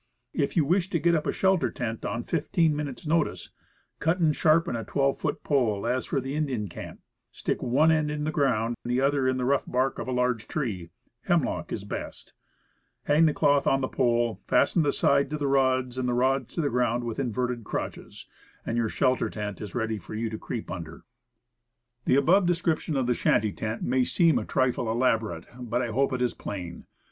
If 0.33 0.57
you 0.57 0.65
wish 0.65 0.89
to 0.89 0.99
get 0.99 1.13
up 1.13 1.27
a 1.27 1.31
shelter 1.31 1.69
tent 1.69 2.03
on 2.05 2.23
fifteen 2.23 2.75
minutes' 2.75 3.05
notice, 3.05 3.51
cut 3.99 4.17
and 4.17 4.35
sharpen 4.35 4.75
a 4.75 4.83
twelve 4.83 5.19
foot 5.19 5.43
pole 5.43 5.85
as 5.85 6.07
for 6.07 6.19
the 6.19 6.33
Indian 6.33 6.67
camp, 6.69 7.01
stick 7.29 7.61
one 7.61 7.91
end 7.91 8.09
in 8.09 8.23
the 8.23 8.31
ground, 8.31 8.75
the 8.83 8.99
other 8.99 9.27
in 9.27 9.37
the 9.37 9.45
rough 9.45 9.65
bark 9.67 9.99
of 9.99 10.07
a 10.07 10.11
large 10.11 10.47
tree 10.47 10.89
hemlock 11.25 11.71
is 11.71 11.83
best 11.83 12.33
hang 13.03 13.27
the 13.27 13.31
cloth 13.35 13.67
on 13.67 13.81
the 13.81 13.87
pole, 13.87 14.41
fasten 14.47 14.81
the 14.81 14.91
sides 14.91 15.29
to 15.37 15.47
rods, 15.47 15.99
and 15.99 16.09
the 16.09 16.15
rods 16.15 16.55
to 16.55 16.61
the 16.61 16.71
ground 16.71 17.03
with 17.03 17.19
inverted 17.19 17.63
crotches, 17.63 18.25
and 18.65 18.77
your 18.77 18.89
shelter 18.89 19.29
tent 19.29 19.61
is 19.61 19.75
ready 19.75 19.99
for 19.99 20.15
you 20.15 20.31
to 20.31 20.37
creep 20.39 20.71
under. 20.71 21.03
The 22.05 22.15
above 22.15 22.47
description 22.47 22.97
of 22.97 23.05
the 23.05 23.13
shanty 23.13 23.51
tent 23.51 23.83
may 23.83 24.03
seem 24.03 24.39
a 24.39 24.45
trifle 24.45 24.89
elaborate, 24.91 25.45
but 25.59 25.83
I 25.83 25.89
hope 25.91 26.11
it 26.11 26.23
is 26.23 26.33
plain. 26.33 26.85